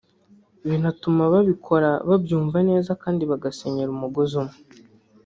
binatuma 0.69 1.23
babikora 1.33 1.89
babyumva 2.09 2.57
neza 2.69 2.91
kandi 3.03 3.23
bagasenyera 3.31 3.89
umugozi 3.95 4.33
umwe 4.41 4.57